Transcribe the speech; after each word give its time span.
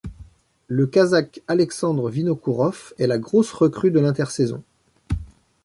Le 0.67 0.87
Kazakh 0.87 1.43
Alexandre 1.47 2.09
Vinokourov 2.09 2.93
est 2.97 3.05
la 3.05 3.19
grosse 3.19 3.51
recrue 3.51 3.91
de 3.91 3.99
l'intersaison. 3.99 4.63